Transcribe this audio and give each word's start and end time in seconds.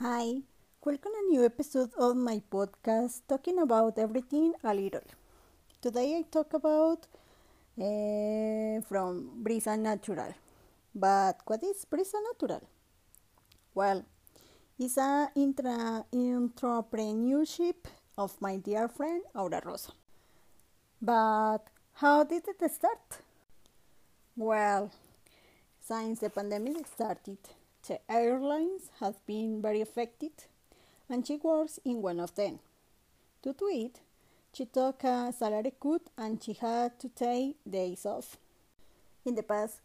Hi, 0.00 0.42
welcome 0.84 1.12
to 1.12 1.18
a 1.22 1.30
new 1.30 1.44
episode 1.44 1.90
of 1.96 2.16
my 2.16 2.42
podcast 2.50 3.22
talking 3.28 3.60
about 3.60 3.96
everything 3.96 4.52
a 4.64 4.74
little. 4.74 5.06
Today 5.80 6.18
I 6.18 6.22
talk 6.22 6.52
about 6.52 7.06
uh, 7.78 8.80
from 8.88 9.38
Brisa 9.44 9.78
Natural. 9.78 10.34
But 10.94 11.42
what 11.46 11.62
is 11.62 11.86
Brisa 11.86 12.18
Natural? 12.26 12.60
Well, 13.72 14.04
it's 14.80 14.98
an 14.98 15.28
intra- 15.36 16.04
entrepreneurship 16.12 17.86
of 18.18 18.34
my 18.40 18.56
dear 18.56 18.88
friend 18.88 19.22
Aura 19.32 19.62
Rosa. 19.64 19.92
But 21.00 21.68
how 21.94 22.24
did 22.24 22.42
it 22.48 22.70
start? 22.72 23.22
Well, 24.36 24.90
since 25.80 26.18
the 26.18 26.30
pandemic 26.30 26.84
started, 26.88 27.38
the 27.86 28.00
airlines 28.10 28.90
have 29.00 29.24
been 29.26 29.60
very 29.60 29.80
affected, 29.80 30.32
and 31.08 31.26
she 31.26 31.36
works 31.36 31.78
in 31.84 32.02
one 32.02 32.20
of 32.20 32.34
them. 32.34 32.58
Due 33.42 33.54
to 33.54 33.64
it, 33.66 34.00
she 34.52 34.64
took 34.66 35.04
a 35.04 35.32
salary 35.32 35.72
cut 35.82 36.02
and 36.16 36.42
she 36.42 36.52
had 36.52 36.98
to 37.00 37.08
take 37.08 37.56
days 37.68 38.06
off. 38.06 38.36
In 39.24 39.34
the 39.34 39.42
past, 39.42 39.80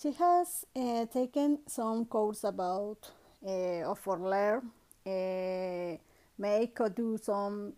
she 0.00 0.12
has 0.12 0.66
uh, 0.74 1.06
taken 1.06 1.60
some 1.66 2.04
course 2.06 2.44
about 2.44 3.10
uh, 3.46 3.94
or 4.04 4.18
learn, 4.18 4.70
uh, 5.06 5.96
make 6.38 6.80
or 6.80 6.88
do 6.88 7.18
some 7.18 7.74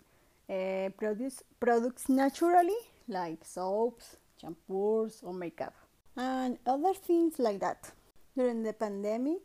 uh, 0.49 0.89
produce, 0.97 1.43
products 1.61 2.09
naturally, 2.09 2.79
like 3.09 3.45
soaps, 3.45 4.17
shampoos, 4.43 5.23
or 5.23 5.35
makeup, 5.35 5.75
and 6.17 6.59
other 6.67 6.95
things 6.95 7.39
like 7.39 7.61
that. 7.61 7.93
During 8.37 8.63
the 8.63 8.73
pandemic, 8.73 9.43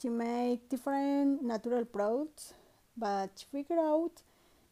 she 0.00 0.08
made 0.08 0.68
different 0.68 1.42
natural 1.42 1.84
products, 1.84 2.54
but 2.96 3.30
she 3.36 3.46
figured 3.50 3.78
out 3.78 4.22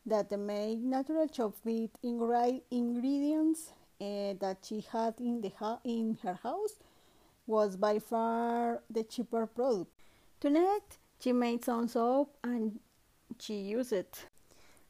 that 0.06 0.28
the 0.28 0.36
make 0.36 0.78
natural 0.78 1.26
soap 1.32 1.56
with 1.64 1.90
ingredients 2.02 3.72
uh, 4.00 4.34
that 4.38 4.58
she 4.62 4.84
had 4.92 5.14
in 5.18 5.40
the 5.40 5.52
in 5.84 6.18
her 6.22 6.38
house 6.42 6.74
was 7.46 7.76
by 7.76 7.98
far 7.98 8.82
the 8.90 9.02
cheaper 9.02 9.46
product. 9.46 9.90
Tonight, 10.40 10.98
she 11.20 11.32
made 11.32 11.64
some 11.64 11.88
soap 11.88 12.36
and 12.42 12.78
she 13.38 13.54
used 13.54 13.92
it, 13.92 14.26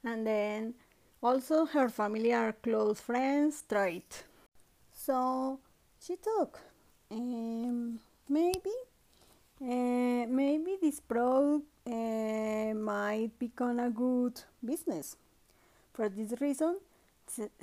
and 0.03 0.27
then 0.27 0.75
also 1.23 1.65
her 1.67 1.89
family 1.89 2.33
or 2.33 2.53
close 2.53 3.01
friends 3.01 3.63
tried. 3.69 4.03
So 4.93 5.61
she 6.01 6.17
took 6.17 6.61
um, 7.11 8.01
maybe 8.29 8.73
uh, 9.65 10.27
maybe 10.29 10.77
this 10.81 11.01
product 11.01 11.65
uh, 11.87 12.75
might 12.75 13.31
become 13.39 13.79
a 13.81 13.91
good 13.91 14.41
business. 14.63 15.17
For 15.93 16.09
this 16.09 16.39
reason, 16.41 16.77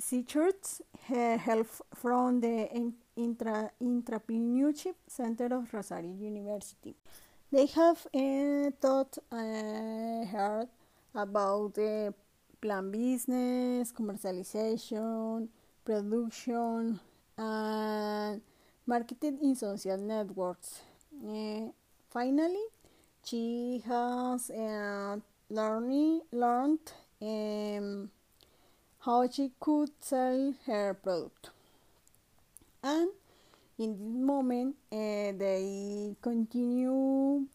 Seachurch 0.00 0.80
uh, 1.10 1.38
help 1.38 1.68
from 1.94 2.40
the 2.40 2.68
intra 3.16 3.70
Entrepreneurship 3.80 4.94
Center 5.06 5.54
of 5.54 5.72
Rosario 5.72 6.12
University. 6.12 6.96
They 7.52 7.66
have 7.66 8.06
uh, 8.14 8.70
taught 8.80 9.18
uh, 9.30 10.24
her 10.26 10.66
about 11.14 11.74
the 11.74 12.14
plan 12.60 12.90
business, 12.90 13.92
commercialization, 13.92 15.48
production, 15.84 16.98
and 17.36 18.40
marketing 18.86 19.38
in 19.42 19.54
social 19.54 19.98
networks. 19.98 20.80
Uh, 21.24 21.70
Finally, 22.12 22.66
she 23.24 23.82
has 23.86 24.50
uh, 24.50 25.16
learning, 25.48 26.20
learned 26.30 26.92
um, 27.22 28.10
how 28.98 29.26
she 29.30 29.50
could 29.58 29.88
sell 29.98 30.52
her 30.66 30.92
product. 30.92 31.48
And 32.82 33.08
in 33.78 33.96
this 33.96 34.26
moment, 34.26 34.76
uh, 34.92 35.32
they 35.40 36.14
continue 36.20 37.46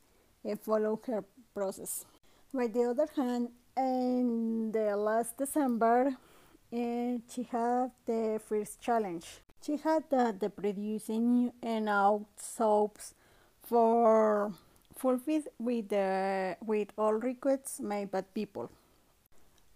uh, 0.44 0.56
follow 0.64 1.00
her 1.06 1.24
process. 1.54 2.06
By 2.52 2.66
the 2.66 2.90
other 2.90 3.08
hand, 3.16 3.50
in 3.78 4.72
the 4.72 4.98
last 4.98 5.38
December, 5.38 6.18
uh, 6.74 7.18
she 7.30 7.44
had 7.52 7.92
the 8.08 8.42
first 8.44 8.82
challenge. 8.82 9.44
She 9.62 9.78
had 9.78 10.06
uh, 10.12 10.32
the 10.32 10.50
producing 10.50 11.52
enough 11.62 12.22
soaps 12.38 13.14
for 13.68 14.54
fulfill 14.96 15.44
with 15.60 15.92
uh, 15.94 16.56
with 16.66 16.90
all 16.98 17.14
requests 17.14 17.80
made 17.80 18.10
by 18.12 18.22
people. 18.22 18.72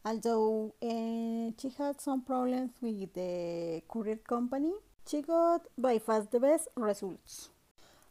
Although 0.03 0.73
uh, 0.81 1.51
she 1.59 1.69
had 1.77 2.01
some 2.01 2.21
problems 2.23 2.71
with 2.81 3.13
the 3.13 3.83
courier 3.87 4.15
company, 4.15 4.71
she 5.07 5.21
got 5.21 5.67
by 5.77 5.99
far 5.99 6.21
the 6.31 6.39
best 6.39 6.69
results. 6.75 7.49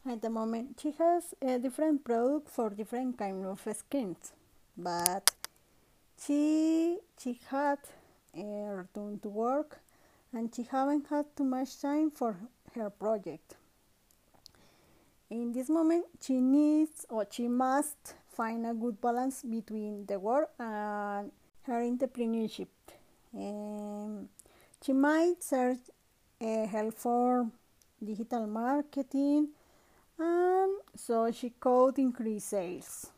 At 0.09 0.23
the 0.23 0.31
moment, 0.31 0.79
she 0.81 0.93
has 0.93 1.35
a 1.43 1.59
different 1.59 2.05
product 2.05 2.49
for 2.49 2.71
different 2.71 3.19
kind 3.19 3.45
of 3.45 3.67
skins, 3.75 4.33
but 4.77 5.31
she 6.23 6.99
she 7.19 7.41
had 7.51 7.79
uh, 8.37 8.43
return 8.83 9.19
to 9.21 9.29
work, 9.29 9.81
and 10.33 10.55
she 10.55 10.63
haven't 10.63 11.07
had 11.09 11.27
too 11.37 11.45
much 11.45 11.81
time 11.81 12.11
for 12.11 12.37
her 12.75 12.91
project. 12.91 13.57
In 15.31 15.53
this 15.53 15.71
moment, 15.71 16.07
she 16.21 16.41
needs 16.41 17.07
or 17.09 17.25
she 17.31 17.47
must 17.47 18.15
find 18.29 18.67
a 18.67 18.75
good 18.75 19.01
balance 19.01 19.43
between 19.43 20.05
the 20.07 20.19
work 20.19 20.51
and 20.59 21.31
her 21.63 21.81
entrepreneurship. 21.81 22.67
Um, 23.33 24.29
she 24.85 24.93
might 24.93 25.41
search 25.41 25.79
uh, 26.41 26.67
help 26.67 26.95
for 26.99 27.47
digital 28.05 28.47
marketing 28.49 29.51
and 30.19 30.73
so 30.97 31.31
she 31.31 31.51
could 31.61 31.99
increase 31.99 32.47
sales. 32.47 33.11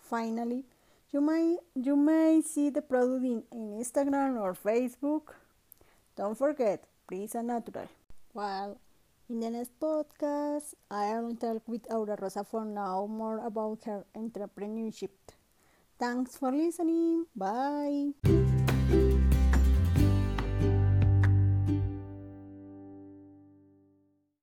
Finally, 0.00 0.64
you 1.12 1.20
may 1.20 1.58
you 1.74 1.96
may 1.96 2.40
see 2.40 2.70
the 2.70 2.80
product 2.80 3.24
in, 3.24 3.42
in 3.52 3.78
Instagram 3.78 4.40
or 4.40 4.54
Facebook. 4.54 5.34
Don't 6.16 6.36
forget, 6.36 6.84
Brisa 7.06 7.44
Natural. 7.44 7.88
Well, 8.32 8.78
in 9.28 9.40
the 9.40 9.50
next 9.50 9.78
podcast, 9.78 10.74
I 10.90 11.20
will 11.20 11.36
talk 11.36 11.62
with 11.68 11.84
Aura 11.90 12.16
Rosa 12.20 12.44
for 12.44 12.64
now 12.64 13.06
more 13.06 13.44
about 13.44 13.84
her 13.84 14.04
entrepreneurship. 14.16 15.10
Thanks 15.98 16.36
for 16.36 16.52
listening. 16.52 17.26
Bye. 17.36 18.57